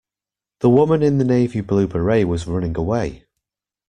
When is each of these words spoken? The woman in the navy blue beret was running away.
The 0.61 0.69
woman 0.71 1.03
in 1.03 1.19
the 1.19 1.23
navy 1.23 1.61
blue 1.61 1.85
beret 1.87 2.27
was 2.27 2.47
running 2.47 2.75
away. 2.75 3.25